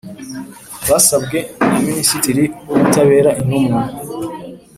Bisabwe 0.87 1.37
na 1.69 1.79
minisitiri 1.85 2.43
w 2.67 2.71
ubutabera 2.75 3.31
intumwa 3.41 3.81